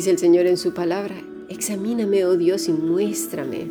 [0.00, 1.14] Dice el Señor en su palabra,
[1.50, 3.70] examíname, oh Dios, y muéstrame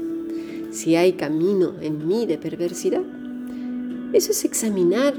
[0.69, 3.01] si hay camino en mí de perversidad.
[4.13, 5.15] Eso es examinar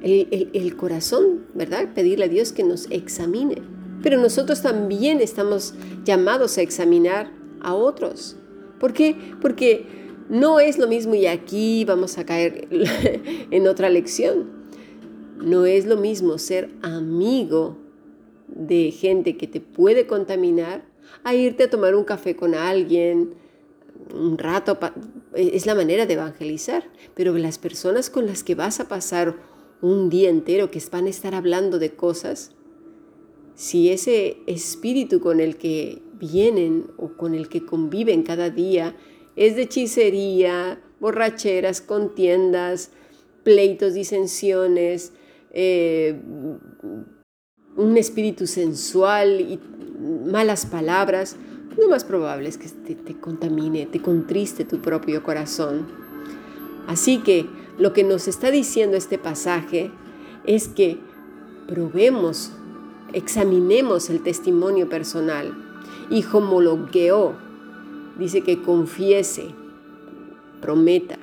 [0.00, 1.92] el, corazón, ¿verdad?
[1.94, 3.60] Pedirle a Dios que nos examine.
[4.02, 8.36] Pero nosotros también estamos llamados a examinar a otros.
[8.80, 9.14] ¿Por qué?
[9.42, 9.84] Porque
[10.30, 12.68] no es lo mismo y aquí vamos a caer
[13.50, 14.46] en otra lección.
[15.36, 17.81] No es lo mismo ser amigo
[18.54, 20.84] de gente que te puede contaminar
[21.24, 23.34] a irte a tomar un café con alguien,
[24.14, 24.78] un rato,
[25.34, 26.84] es la manera de evangelizar,
[27.14, 29.36] pero las personas con las que vas a pasar
[29.80, 32.52] un día entero, que van a estar hablando de cosas,
[33.54, 38.94] si ese espíritu con el que vienen o con el que conviven cada día
[39.36, 42.90] es de hechicería, borracheras, contiendas,
[43.42, 45.12] pleitos, disensiones,
[45.52, 46.20] eh,
[47.76, 49.58] un espíritu sensual y
[50.30, 51.36] malas palabras,
[51.78, 55.86] lo más probable es que te, contamine, te contriste tu propio corazón.
[56.86, 57.46] Así que
[57.78, 59.90] lo que nos está diciendo este pasaje
[60.44, 60.98] es que
[61.66, 62.52] probemos,
[63.12, 65.54] examinemos el testimonio personal.
[66.10, 67.34] Y homologueó,
[68.18, 69.54] dice que confiese,
[70.60, 71.18] prometa,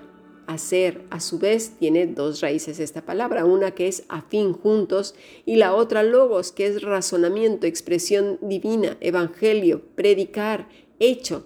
[0.49, 5.13] hacer, a su vez tiene dos raíces esta palabra, una que es afín juntos
[5.45, 10.67] y la otra logos, que es razonamiento, expresión divina, evangelio, predicar,
[10.99, 11.45] hecho.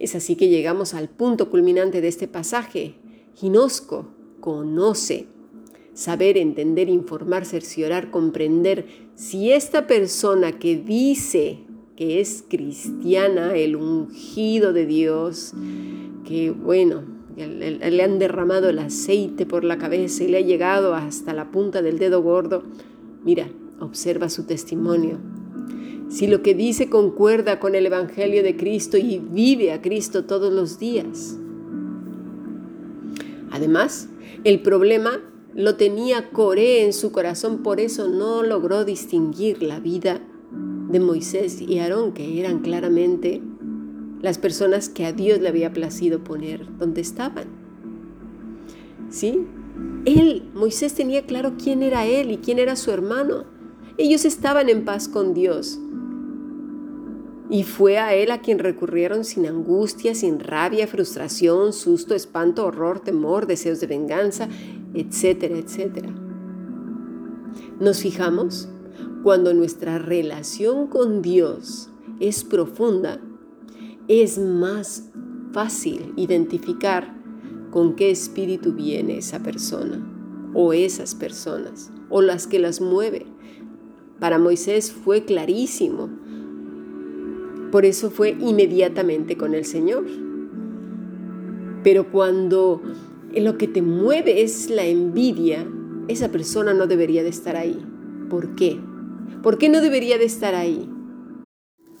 [0.00, 2.96] Es así que llegamos al punto culminante de este pasaje.
[3.36, 4.08] Ginosco
[4.40, 5.26] conoce.
[5.94, 8.86] Saber, entender, informar, cerciorar, comprender.
[9.14, 11.58] Si esta persona que dice
[11.96, 15.52] que es cristiana, el ungido de Dios,
[16.26, 21.32] que bueno, le han derramado el aceite por la cabeza y le ha llegado hasta
[21.32, 22.62] la punta del dedo gordo,
[23.24, 23.48] mira,
[23.80, 25.18] observa su testimonio.
[26.08, 30.52] Si lo que dice concuerda con el Evangelio de Cristo y vive a Cristo todos
[30.52, 31.38] los días.
[33.50, 34.08] Además,
[34.44, 35.20] el problema
[35.54, 40.20] lo tenía Coré en su corazón, por eso no logró distinguir la vida
[40.90, 43.40] de Moisés y Aarón, que eran claramente
[44.22, 47.48] las personas que a Dios le había placido poner donde estaban.
[49.10, 49.46] ¿Sí?
[50.04, 53.44] Él, Moisés tenía claro quién era él y quién era su hermano.
[53.98, 55.78] Ellos estaban en paz con Dios.
[57.50, 63.00] Y fue a él a quien recurrieron sin angustia, sin rabia, frustración, susto, espanto, horror,
[63.00, 64.48] temor, deseos de venganza,
[64.94, 66.08] etcétera, etcétera.
[67.78, 68.68] ¿Nos fijamos?
[69.22, 71.90] Cuando nuestra relación con Dios
[72.20, 73.20] es profunda,
[74.08, 75.10] es más
[75.52, 77.14] fácil identificar
[77.70, 80.04] con qué espíritu viene esa persona
[80.54, 83.26] o esas personas o las que las mueve.
[84.20, 86.08] Para Moisés fue clarísimo.
[87.70, 90.04] Por eso fue inmediatamente con el Señor.
[91.82, 92.82] Pero cuando
[93.34, 95.66] lo que te mueve es la envidia,
[96.08, 97.78] esa persona no debería de estar ahí.
[98.28, 98.78] ¿Por qué?
[99.42, 100.88] ¿Por qué no debería de estar ahí?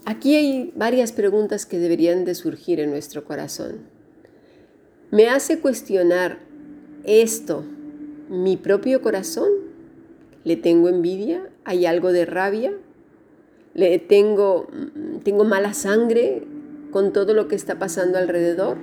[0.04, 3.80] Aquí hay varias preguntas que deberían de surgir en nuestro corazón.
[5.12, 6.38] ¿Me hace cuestionar
[7.04, 7.64] esto
[8.28, 9.50] mi propio corazón?
[10.42, 11.48] ¿Le tengo envidia?
[11.64, 12.72] ¿Hay algo de rabia?
[13.74, 14.68] ¿Le tengo,
[15.22, 16.42] tengo mala sangre
[16.90, 18.78] con todo lo que está pasando alrededor?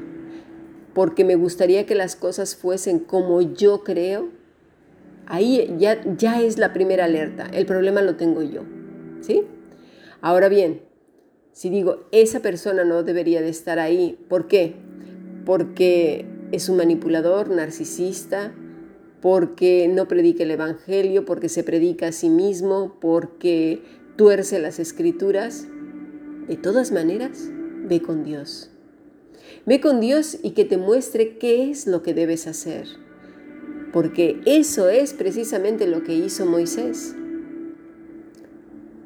[0.93, 4.29] Porque me gustaría que las cosas fuesen como yo creo.
[5.25, 7.45] Ahí ya, ya es la primera alerta.
[7.51, 8.61] El problema lo tengo yo.
[9.19, 9.43] ¿Sí?
[10.21, 10.88] Ahora bien,
[11.51, 14.75] si digo, esa persona no debería de estar ahí, ¿por qué?
[15.45, 18.53] Porque es un manipulador, narcisista,
[19.21, 23.81] porque no predica el Evangelio, porque se predica a sí mismo, porque
[24.15, 25.67] tuerce las escrituras.
[26.47, 27.49] De todas maneras,
[27.87, 28.69] ve con Dios.
[29.65, 32.87] Ve con Dios y que te muestre qué es lo que debes hacer.
[33.91, 37.15] Porque eso es precisamente lo que hizo Moisés.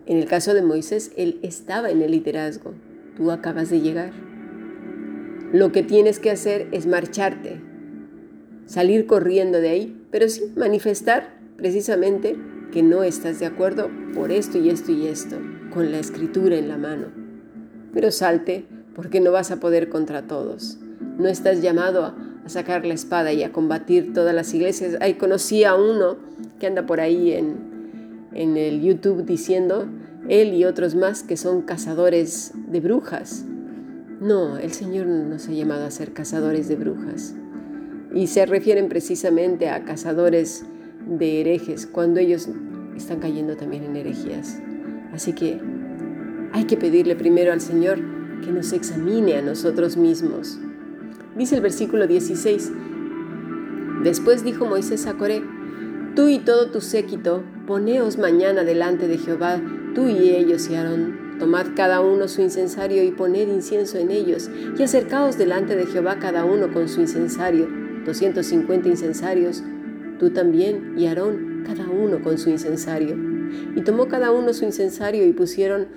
[0.06, 2.74] En el caso de Moisés, él estaba en el liderazgo.
[3.16, 4.12] Tú acabas de llegar.
[5.54, 7.62] Lo que tienes que hacer es marcharte,
[8.66, 12.36] salir corriendo de ahí, pero sí manifestar precisamente
[12.72, 15.38] que no estás de acuerdo por esto y esto y esto,
[15.72, 17.08] con la escritura en la mano.
[17.94, 18.66] Pero salte
[18.96, 20.80] porque no vas a poder contra todos.
[21.18, 24.98] No estás llamado a, sacar la espada y a combatir todas las iglesias.
[25.00, 26.18] Ahí conocí a uno
[26.60, 27.73] que anda por ahí en,
[28.36, 29.88] en el YouTube diciendo,
[30.30, 33.46] él y otros más que son cazadores de brujas.
[34.20, 37.36] No, el Señor no nos ha llamado a ser cazadores de brujas.
[38.14, 40.66] Y se refieren precisamente a cazadores
[41.08, 42.48] de herejes, cuando ellos
[42.96, 44.60] están cayendo también en herejías.
[45.12, 45.60] Así que
[46.54, 48.00] hay que pedirle primero al Señor
[48.44, 50.60] que nos examine a nosotros mismos.
[51.36, 52.72] Dice el versículo 16.
[54.04, 55.42] Después dijo Moisés a Coré,
[56.16, 59.62] Tú y todo tu séquito, poneos mañana delante de Jehová,
[59.96, 61.38] tú y ellos y Aarón.
[61.40, 66.20] Tomad cada uno su incensario y poned incienso en ellos, y acercaos delante de Jehová
[66.20, 67.68] cada uno con su incensario,
[68.06, 69.64] 250 incensarios,
[70.20, 73.16] tú también y Aarón, cada uno con su incensario.
[73.76, 75.88] Y tomó cada uno su incensario y pusieron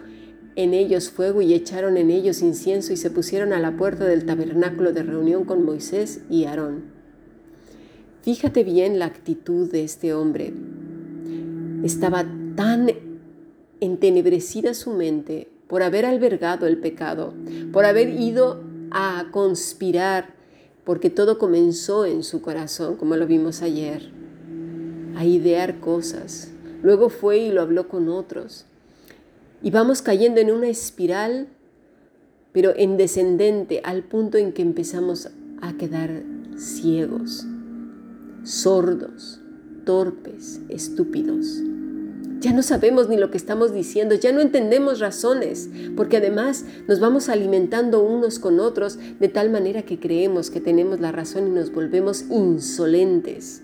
[0.55, 4.25] en ellos fuego y echaron en ellos incienso y se pusieron a la puerta del
[4.25, 6.85] tabernáculo de reunión con Moisés y Aarón.
[8.23, 10.53] Fíjate bien la actitud de este hombre.
[11.83, 12.25] Estaba
[12.55, 12.91] tan
[13.81, 17.35] entenebrecida su mente por haber albergado el pecado,
[17.73, 20.35] por haber ido a conspirar,
[20.85, 24.11] porque todo comenzó en su corazón, como lo vimos ayer,
[25.17, 26.53] a idear cosas.
[26.83, 28.67] Luego fue y lo habló con otros
[29.63, 31.49] y vamos cayendo en una espiral,
[32.53, 35.29] pero en descendente, al punto en que empezamos
[35.61, 36.23] a quedar
[36.57, 37.47] ciegos,
[38.45, 39.41] sordos,
[39.87, 41.63] torpes, estúpidos.
[42.41, 47.01] Ya no sabemos ni lo que estamos diciendo, ya no entendemos razones, porque además nos
[47.01, 51.51] vamos alimentando unos con otros de tal manera que creemos que tenemos la razón y
[51.51, 53.63] nos volvemos insolentes,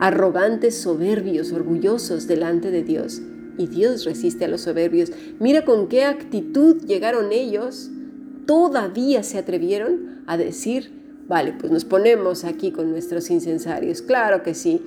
[0.00, 3.22] arrogantes, soberbios, orgullosos delante de Dios
[3.56, 5.12] y Dios resiste a los soberbios.
[5.38, 7.90] Mira con qué actitud llegaron ellos,
[8.46, 10.99] todavía se atrevieron a decir,
[11.30, 14.02] vale, pues nos ponemos aquí con nuestros incensarios.
[14.02, 14.82] Claro que sí,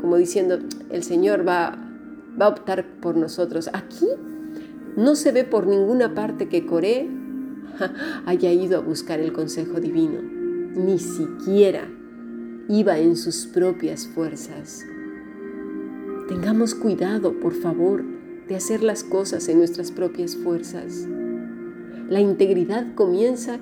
[0.00, 0.58] como diciendo,
[0.90, 1.78] el Señor va,
[2.40, 3.68] va a optar por nosotros.
[3.74, 4.06] Aquí
[4.96, 7.06] no se ve por ninguna parte que Coré
[8.24, 10.22] haya ido a buscar el consejo divino,
[10.74, 11.86] ni siquiera
[12.70, 14.86] iba en sus propias fuerzas.
[16.28, 18.04] Tengamos cuidado, por favor,
[18.48, 21.06] de hacer las cosas en nuestras propias fuerzas.
[22.08, 23.58] La integridad comienza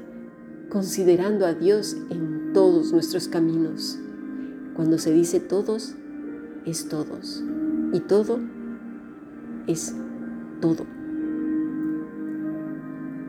[0.68, 3.98] considerando a Dios en todos nuestros caminos.
[4.74, 5.94] Cuando se dice todos,
[6.64, 7.42] es todos.
[7.92, 8.40] Y todo
[9.66, 9.94] es
[10.60, 10.86] todo.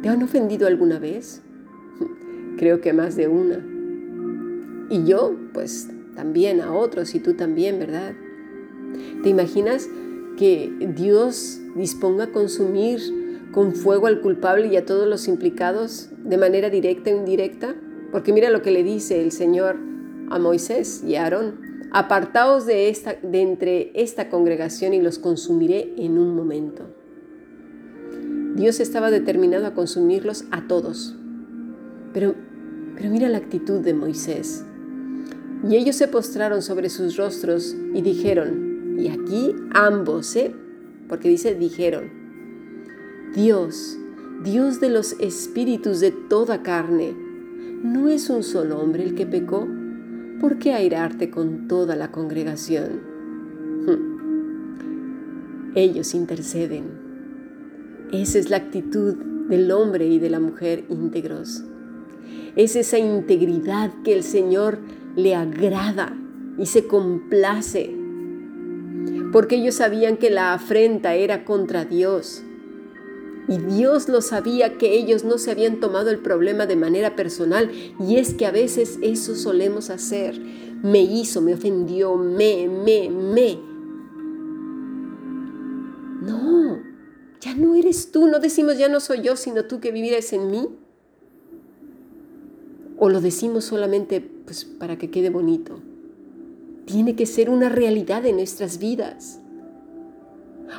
[0.01, 1.41] ¿Te han ofendido alguna vez?
[2.57, 3.63] Creo que más de una.
[4.89, 8.13] Y yo, pues también a otros y tú también, ¿verdad?
[9.23, 9.89] ¿Te imaginas
[10.37, 12.99] que Dios disponga a consumir
[13.51, 17.75] con fuego al culpable y a todos los implicados de manera directa o indirecta?
[18.11, 19.77] Porque mira lo que le dice el Señor
[20.29, 21.59] a Moisés y a Aarón.
[21.91, 26.83] Apartaos de, esta, de entre esta congregación y los consumiré en un momento.
[28.55, 31.15] Dios estaba determinado a consumirlos a todos.
[32.13, 32.35] Pero,
[32.95, 34.65] pero mira la actitud de Moisés.
[35.67, 40.53] Y ellos se postraron sobre sus rostros y dijeron, y aquí ambos, ¿eh?
[41.07, 42.09] Porque dice, dijeron,
[43.33, 43.97] Dios,
[44.43, 47.15] Dios de los espíritus de toda carne,
[47.83, 49.67] ¿no es un solo hombre el que pecó?
[50.39, 53.01] ¿Por qué airarte con toda la congregación?
[53.85, 54.17] Hmm.
[55.75, 56.85] Ellos interceden.
[58.11, 59.15] Esa es la actitud
[59.49, 61.63] del hombre y de la mujer íntegros.
[62.55, 64.79] Es esa integridad que el Señor
[65.15, 66.15] le agrada
[66.57, 67.97] y se complace
[69.31, 72.43] porque ellos sabían que la afrenta era contra Dios.
[73.47, 77.71] Y Dios lo sabía que ellos no se habían tomado el problema de manera personal.
[77.99, 80.39] Y es que a veces eso solemos hacer.
[80.83, 83.59] Me hizo, me ofendió, me, me, me.
[86.21, 86.79] No,
[87.39, 88.27] ya no eres tú.
[88.27, 90.67] No decimos ya no soy yo, sino tú que vivieras en mí.
[92.97, 95.79] O lo decimos solamente pues, para que quede bonito
[96.87, 99.39] tiene que ser una realidad en nuestras vidas.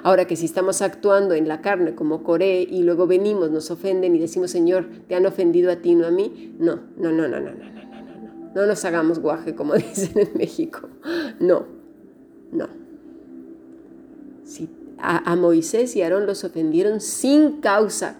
[0.02, 4.14] Ahora que si estamos actuando en la carne como Coré y luego venimos, nos ofenden
[4.14, 7.40] y decimos, Señor, te han ofendido a ti, no a mí, no, no, no, no,
[7.40, 10.88] no, no, no, no, no, no nos hagamos guaje como dicen en México.
[11.40, 11.66] No,
[12.52, 12.68] no.
[14.44, 14.68] Si
[14.98, 18.18] a, a Moisés y Aarón los ofendieron sin causa,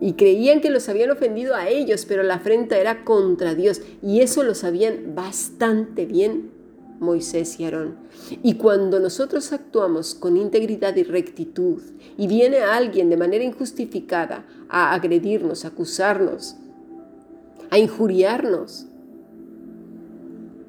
[0.00, 4.20] y creían que los habían ofendido a ellos, pero la afrenta era contra Dios y
[4.20, 6.50] eso lo sabían bastante bien
[7.00, 7.96] Moisés y Aarón.
[8.42, 11.82] Y cuando nosotros actuamos con integridad y rectitud
[12.16, 16.56] y viene alguien de manera injustificada a agredirnos, a acusarnos,
[17.70, 18.86] a injuriarnos,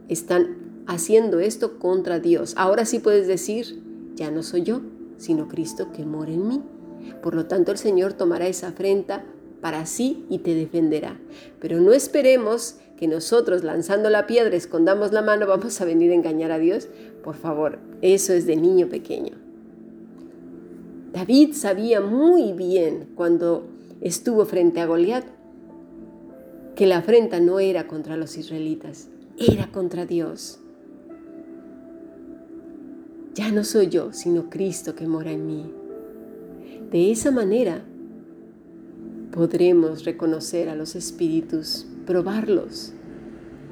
[0.09, 2.53] están haciendo esto contra Dios.
[2.57, 3.81] Ahora sí puedes decir,
[4.15, 4.81] ya no soy yo,
[5.17, 6.61] sino Cristo que mora en mí.
[7.21, 9.25] Por lo tanto, el Señor tomará esa afrenta
[9.61, 11.19] para sí y te defenderá.
[11.59, 16.15] Pero no esperemos que nosotros lanzando la piedra escondamos la mano, vamos a venir a
[16.15, 16.87] engañar a Dios.
[17.23, 19.33] Por favor, eso es de niño pequeño.
[21.13, 23.67] David sabía muy bien cuando
[24.01, 25.25] estuvo frente a Goliat
[26.75, 30.59] que la afrenta no era contra los israelitas, era contra Dios.
[33.33, 35.71] Ya no soy yo, sino Cristo que mora en mí.
[36.91, 37.83] De esa manera
[39.35, 42.93] podremos reconocer a los espíritus, probarlos.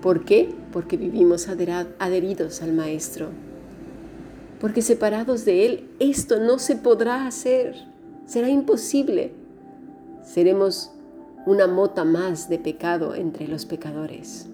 [0.01, 0.53] ¿Por qué?
[0.74, 3.29] Porque vivimos adheridos al Maestro.
[4.60, 7.75] Porque separados de Él, esto no se podrá hacer.
[8.25, 9.32] Será imposible.
[10.22, 10.91] Seremos
[11.46, 14.48] una mota más de pecado entre los pecadores.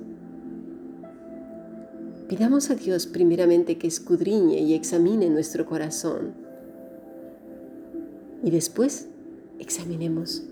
[2.28, 6.34] Pidamos a Dios primeramente que escudriñe y examine nuestro corazón.
[8.44, 9.08] Y después
[9.58, 10.44] examinemos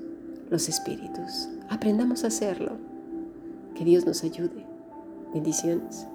[0.49, 1.49] los espíritus.
[1.69, 2.77] Aprendamos a hacerlo.
[3.75, 4.65] Que Dios nos ayude.
[5.33, 6.07] Bendiciones.